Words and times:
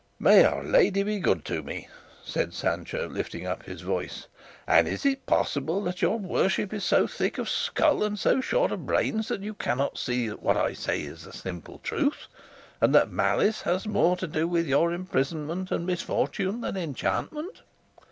"May 0.17 0.43
Our 0.43 0.63
Lady 0.63 1.03
be 1.03 1.19
good 1.19 1.45
to 1.45 1.61
me!" 1.61 1.87
said 2.23 2.55
Sancho, 2.55 3.07
lifting 3.07 3.45
up 3.45 3.61
his 3.61 3.81
voice; 3.81 4.25
"and 4.65 4.87
is 4.87 5.05
it 5.05 5.27
possible 5.27 5.79
that 5.83 6.01
your 6.01 6.17
worship 6.17 6.73
is 6.73 6.83
so 6.83 7.05
thick 7.05 7.37
of 7.37 7.47
skull 7.47 8.03
and 8.03 8.17
so 8.17 8.41
short 8.41 8.71
of 8.71 8.87
brains 8.87 9.27
that 9.27 9.41
you 9.43 9.53
cannot 9.53 9.99
see 9.99 10.27
that 10.29 10.41
what 10.41 10.57
I 10.57 10.73
say 10.73 11.01
is 11.01 11.21
the 11.25 11.31
simple 11.31 11.77
truth, 11.83 12.25
and 12.81 12.95
that 12.95 13.11
malice 13.11 13.61
has 13.61 13.85
more 13.85 14.17
to 14.17 14.25
do 14.25 14.47
with 14.47 14.65
your 14.65 14.91
imprisonment 14.91 15.69
and 15.69 15.85
misfortune 15.85 16.61
than 16.61 16.75
enchantment? 16.77 17.61